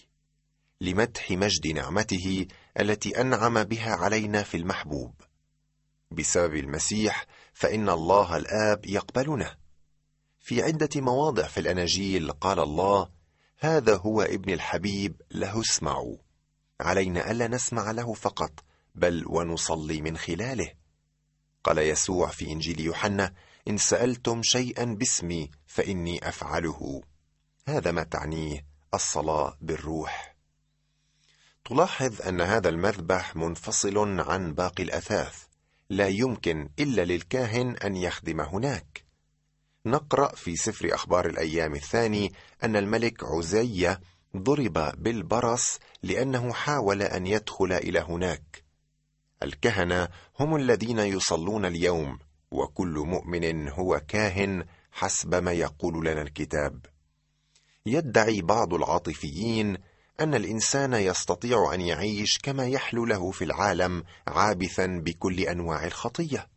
لمدح 0.80 1.30
مجد 1.30 1.66
نعمته 1.66 2.46
التي 2.80 3.20
أنعم 3.20 3.64
بها 3.64 3.94
علينا 3.94 4.42
في 4.42 4.56
المحبوب. 4.56 5.14
بسبب 6.10 6.54
المسيح 6.54 7.26
فإن 7.52 7.88
الله 7.88 8.36
الآب 8.36 8.86
يقبلنا. 8.86 9.56
في 10.40 10.62
عدة 10.62 10.88
مواضع 11.00 11.46
في 11.46 11.60
الأناجيل 11.60 12.32
قال 12.32 12.60
الله 12.60 13.08
هذا 13.58 13.96
هو 13.96 14.22
ابن 14.22 14.52
الحبيب 14.52 15.22
له 15.30 15.60
اسمعوا. 15.60 16.16
علينا 16.80 17.30
ألا 17.30 17.48
نسمع 17.48 17.90
له 17.90 18.12
فقط 18.14 18.64
بل 18.94 19.24
ونصلي 19.26 20.02
من 20.02 20.16
خلاله. 20.16 20.72
قال 21.64 21.78
يسوع 21.78 22.28
في 22.28 22.52
إنجيل 22.52 22.80
يوحنا 22.80 23.34
إن 23.68 23.78
سألتم 23.78 24.42
شيئا 24.42 24.84
باسمي 24.84 25.50
فإني 25.66 26.28
أفعله. 26.28 27.02
هذا 27.68 27.92
ما 27.92 28.02
تعنيه 28.02 28.64
الصلاة 28.94 29.56
بالروح. 29.60 30.36
تلاحظ 31.64 32.22
أن 32.22 32.40
هذا 32.40 32.68
المذبح 32.68 33.36
منفصل 33.36 34.20
عن 34.20 34.54
باقي 34.54 34.82
الأثاث 34.82 35.44
لا 35.90 36.08
يمكن 36.08 36.68
إلا 36.78 37.04
للكاهن 37.04 37.76
أن 37.76 37.96
يخدم 37.96 38.40
هناك. 38.40 39.04
نقرأ 39.86 40.34
في 40.34 40.56
سفر 40.56 40.94
أخبار 40.94 41.26
الأيام 41.26 41.74
الثاني 41.74 42.32
أن 42.64 42.76
الملك 42.76 43.24
عزية 43.24 44.00
ضرب 44.36 45.02
بالبرص 45.02 45.78
لأنه 46.02 46.52
حاول 46.52 47.02
أن 47.02 47.26
يدخل 47.26 47.72
إلى 47.72 48.00
هناك. 48.00 48.64
الكهنة 49.42 50.08
هم 50.40 50.56
الذين 50.56 50.98
يصلون 50.98 51.64
اليوم 51.64 52.18
وكل 52.50 53.04
مؤمن 53.06 53.68
هو 53.68 54.00
كاهن 54.08 54.64
حسب 54.92 55.34
ما 55.34 55.52
يقول 55.52 56.06
لنا 56.06 56.22
الكتاب. 56.22 56.95
يدعي 57.86 58.42
بعض 58.42 58.74
العاطفيين 58.74 59.78
أن 60.20 60.34
الإنسان 60.34 60.94
يستطيع 60.94 61.74
أن 61.74 61.80
يعيش 61.80 62.38
كما 62.38 62.68
يحلو 62.68 63.04
له 63.04 63.30
في 63.30 63.44
العالم 63.44 64.04
عابثا 64.26 64.86
بكل 64.86 65.40
أنواع 65.40 65.84
الخطية. 65.86 66.48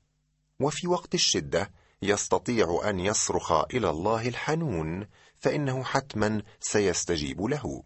وفي 0.59 0.87
وقت 0.87 1.15
الشدة 1.15 1.71
يستطيع 2.01 2.81
أن 2.83 2.99
يصرخ 2.99 3.51
إلى 3.51 3.89
الله 3.89 4.27
الحنون 4.27 5.07
فإنه 5.35 5.83
حتما 5.83 6.41
سيستجيب 6.59 7.41
له. 7.41 7.83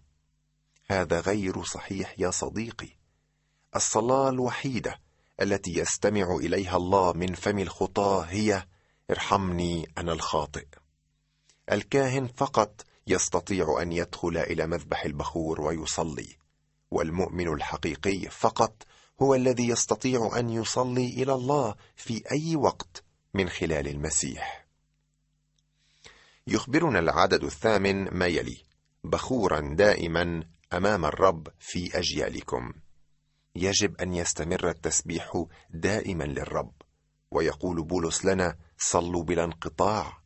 هذا 0.90 1.20
غير 1.20 1.64
صحيح 1.64 2.16
يا 2.18 2.32
صديقي. 2.32 2.90
الصلاة 3.76 4.30
الوحيدة 4.30 5.00
التي 5.42 5.80
يستمع 5.80 6.36
إليها 6.36 6.78
الله 6.78 7.14
من 7.14 7.34
فم 7.34 7.60
الخطاة 7.60 8.22
هي 8.22 8.68
ارحمني 9.12 9.92
أنا 9.98 10.14
الخاطئ 10.14 10.66
الكاهن 11.72 12.28
فقط 12.28 12.86
يستطيع 13.08 13.82
أن 13.82 13.92
يدخل 13.92 14.38
إلى 14.38 14.68
مذبح 14.68 15.06
البخور 15.06 15.62
ويصلي 15.62 16.38
والمؤمن 16.92 17.54
الحقيقي 17.54 18.30
فقط 18.30 18.84
هو 19.22 19.36
الذي 19.36 19.68
يستطيع 19.68 20.32
أن 20.40 20.50
يصلي 20.50 21.08
إلى 21.08 21.34
الله 21.34 21.76
في 21.96 22.24
أي 22.32 22.56
وقت 22.56 23.04
من 23.34 23.50
خلال 23.50 23.88
المسيح. 23.88 24.68
يخبرنا 26.48 27.00
العدد 27.00 27.44
الثامن 27.44 28.18
ما 28.18 28.28
يلي 28.28 28.58
بخورا 29.04 29.76
دائما 29.76 30.44
أمام 30.74 31.06
الرب 31.06 31.48
في 31.60 31.98
أجيالكم. 31.98 32.74
يجب 33.56 34.02
أن 34.02 34.14
يستمر 34.14 34.70
التسبيح 34.70 35.46
دائما 35.70 36.24
للرب 36.24 36.74
ويقول 37.32 37.84
بولس 37.84 38.26
لنا 38.26 38.58
صلوا 38.78 39.24
بلا 39.24 39.44
انقطاع 39.44 40.23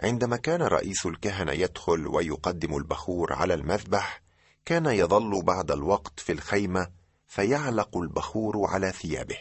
عندما 0.00 0.36
كان 0.36 0.62
رئيس 0.62 1.06
الكهنة 1.06 1.52
يدخل 1.52 2.06
ويقدم 2.06 2.76
البخور 2.76 3.32
على 3.32 3.54
المذبح 3.54 4.22
كان 4.64 4.86
يظل 4.86 5.42
بعد 5.42 5.70
الوقت 5.70 6.20
في 6.20 6.32
الخيمة 6.32 6.90
فيعلق 7.26 7.96
البخور 7.96 8.66
على 8.66 8.92
ثيابه. 8.92 9.38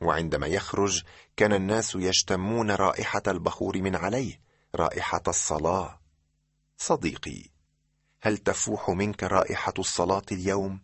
وعندما 0.00 0.46
يخرج 0.46 1.02
كان 1.36 1.52
الناس 1.52 1.94
يشتمون 1.94 2.70
رائحة 2.70 3.22
البخور 3.26 3.82
من 3.82 3.96
عليه 3.96 4.40
رائحة 4.74 5.22
الصلاة. 5.28 6.00
صديقي 6.76 7.44
هل 8.20 8.38
تفوح 8.38 8.90
منك 8.90 9.22
رائحة 9.22 9.74
الصلاة 9.78 10.22
اليوم؟ 10.32 10.80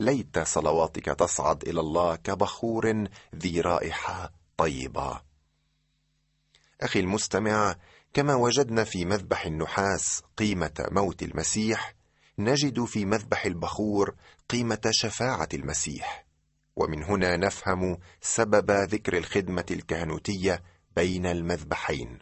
ليت 0.00 0.38
صلواتك 0.38 1.04
تصعد 1.04 1.68
إلى 1.68 1.80
الله 1.80 2.16
كبخور 2.16 3.08
ذي 3.36 3.60
رائحة 3.60 4.32
طيبة. 4.56 5.20
أخي 6.80 7.00
المستمع 7.00 7.76
كما 8.16 8.34
وجدنا 8.34 8.84
في 8.84 9.04
مذبح 9.04 9.46
النحاس 9.46 10.22
قيمة 10.36 10.86
موت 10.90 11.22
المسيح 11.22 11.94
نجد 12.38 12.84
في 12.84 13.04
مذبح 13.04 13.46
البخور 13.46 14.14
قيمة 14.48 14.80
شفاعة 14.90 15.48
المسيح. 15.54 16.26
ومن 16.76 17.02
هنا 17.04 17.36
نفهم 17.36 17.98
سبب 18.20 18.70
ذكر 18.70 19.16
الخدمة 19.16 19.64
الكهنوتية 19.70 20.62
بين 20.96 21.26
المذبحين. 21.26 22.18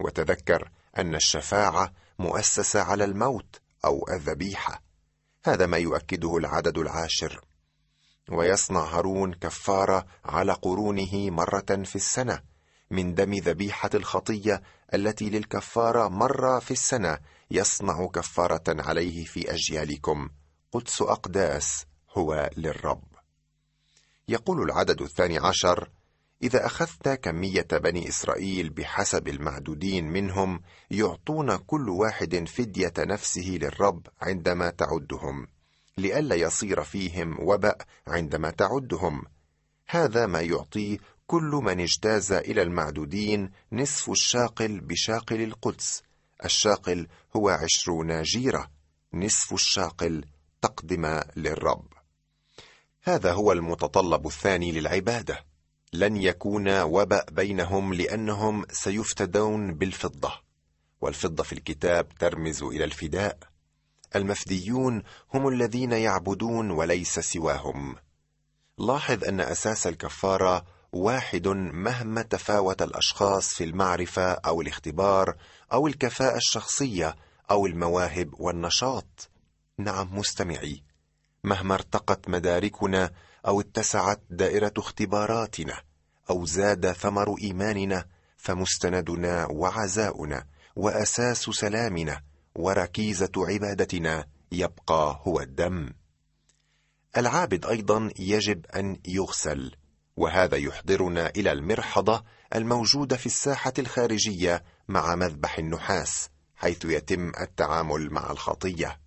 وتذكر 0.00 0.70
أن 0.98 1.14
الشفاعة 1.14 1.92
مؤسسة 2.18 2.82
على 2.82 3.04
الموت 3.04 3.60
أو 3.84 4.06
الذبيحة. 4.12 4.82
هذا 5.44 5.66
ما 5.66 5.76
يؤكده 5.76 6.36
العدد 6.36 6.78
العاشر. 6.78 7.40
ويصنع 8.30 8.84
هارون 8.84 9.34
كفارة 9.34 10.06
على 10.24 10.52
قرونه 10.52 11.30
مرة 11.30 11.82
في 11.84 11.96
السنة 11.96 12.51
من 12.92 13.14
دم 13.14 13.34
ذبيحة 13.34 13.90
الخطية 13.94 14.62
التي 14.94 15.30
للكفارة 15.30 16.08
مرة 16.08 16.58
في 16.58 16.70
السنة 16.70 17.18
يصنع 17.50 18.06
كفارة 18.06 18.64
عليه 18.68 19.24
في 19.24 19.54
أجيالكم. 19.54 20.28
قدس 20.72 21.02
أقداس 21.02 21.86
هو 22.10 22.50
للرب. 22.56 23.04
يقول 24.28 24.62
العدد 24.62 25.02
الثاني 25.02 25.38
عشر 25.38 25.90
إذا 26.42 26.66
أخذت 26.66 27.08
كمية 27.08 27.66
بني 27.72 28.08
إسرائيل 28.08 28.70
بحسب 28.70 29.28
المعدودين 29.28 30.04
منهم 30.04 30.60
يعطون 30.90 31.56
كل 31.56 31.88
واحد 31.88 32.48
فدية 32.48 32.92
نفسه 32.98 33.58
للرب 33.62 34.06
عندما 34.20 34.70
تعدهم 34.70 35.46
لئلا 35.98 36.34
يصير 36.34 36.82
فيهم 36.82 37.36
وبأ 37.40 37.76
عندما 38.06 38.50
تعدهم. 38.50 39.22
هذا 39.88 40.26
ما 40.26 40.40
يعطي 40.40 40.98
كل 41.32 41.60
من 41.64 41.80
اجتاز 41.80 42.32
إلى 42.32 42.62
المعدودين 42.62 43.50
نصف 43.72 44.10
الشاقل 44.10 44.80
بشاقل 44.80 45.42
القدس. 45.42 46.02
الشاقل 46.44 47.08
هو 47.36 47.48
عشرون 47.48 48.22
جيرة. 48.22 48.70
نصف 49.14 49.52
الشاقل 49.52 50.24
تقدم 50.62 51.20
للرب. 51.36 51.86
هذا 53.02 53.32
هو 53.32 53.52
المتطلب 53.52 54.26
الثاني 54.26 54.72
للعبادة. 54.72 55.44
لن 55.92 56.16
يكون 56.16 56.80
وبأ 56.80 57.24
بينهم 57.30 57.94
لأنهم 57.94 58.64
سيفتدون 58.70 59.74
بالفضة. 59.74 60.32
والفضة 61.00 61.42
في 61.42 61.52
الكتاب 61.52 62.08
ترمز 62.08 62.62
إلى 62.62 62.84
الفداء. 62.84 63.38
المفديون 64.16 65.02
هم 65.34 65.48
الذين 65.48 65.92
يعبدون 65.92 66.70
وليس 66.70 67.18
سواهم. 67.18 67.96
لاحظ 68.78 69.24
أن 69.24 69.40
أساس 69.40 69.86
الكفارة 69.86 70.81
واحد 70.92 71.48
مهما 71.48 72.22
تفاوت 72.22 72.82
الأشخاص 72.82 73.48
في 73.48 73.64
المعرفة 73.64 74.32
أو 74.32 74.60
الاختبار 74.60 75.36
أو 75.72 75.86
الكفاءة 75.86 76.36
الشخصية 76.36 77.16
أو 77.50 77.66
المواهب 77.66 78.40
والنشاط. 78.40 79.30
نعم 79.78 80.18
مستمعي. 80.18 80.82
مهما 81.44 81.74
ارتقت 81.74 82.28
مداركنا 82.28 83.10
أو 83.46 83.60
اتسعت 83.60 84.20
دائرة 84.30 84.72
اختباراتنا 84.78 85.82
أو 86.30 86.44
زاد 86.44 86.92
ثمر 86.92 87.34
إيماننا 87.42 88.04
فمستندنا 88.36 89.46
وعزاؤنا 89.50 90.46
وأساس 90.76 91.42
سلامنا 91.42 92.22
وركيزة 92.54 93.32
عبادتنا 93.36 94.26
يبقى 94.52 95.20
هو 95.22 95.40
الدم. 95.40 95.92
العابد 97.16 97.66
أيضا 97.66 98.10
يجب 98.18 98.66
أن 98.66 98.96
يغسل. 99.08 99.76
وهذا 100.16 100.56
يحضرنا 100.56 101.28
إلى 101.28 101.52
المرحضة 101.52 102.24
الموجودة 102.54 103.16
في 103.16 103.26
الساحة 103.26 103.72
الخارجية 103.78 104.64
مع 104.88 105.14
مذبح 105.14 105.58
النحاس 105.58 106.28
حيث 106.56 106.84
يتم 106.84 107.32
التعامل 107.40 108.10
مع 108.10 108.30
الخطية. 108.30 109.00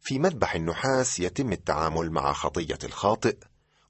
في 0.00 0.18
مذبح 0.18 0.54
النحاس 0.54 1.20
يتم 1.20 1.52
التعامل 1.52 2.10
مع 2.10 2.32
خطية 2.32 2.78
الخاطئ 2.84 3.36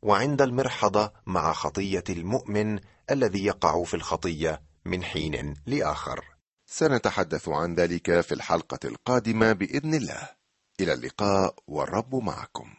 وعند 0.02 0.42
المرحضة 0.42 1.12
مع 1.26 1.52
خطية 1.52 2.04
المؤمن 2.10 2.80
الذي 3.10 3.44
يقع 3.44 3.84
في 3.84 3.94
الخطية 3.94 4.62
من 4.84 5.04
حين 5.04 5.54
لآخر. 5.66 6.24
سنتحدث 6.66 7.48
عن 7.48 7.74
ذلك 7.74 8.20
في 8.20 8.32
الحلقة 8.32 8.78
القادمة 8.84 9.52
بإذن 9.52 9.94
الله. 9.94 10.28
إلى 10.80 10.92
اللقاء 10.92 11.54
والرب 11.66 12.14
معكم. 12.14 12.76